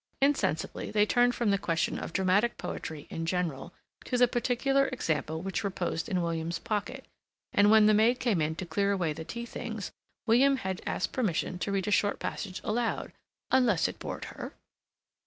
[0.19, 3.71] Insensibly they turned from the question of dramatic poetry in general,
[4.05, 7.05] to the particular example which reposed in William's pocket,
[7.53, 9.91] and when the maid came in to clear away the tea things,
[10.25, 13.11] William had asked permission to read a short passage aloud,
[13.51, 14.53] "unless it bored her?"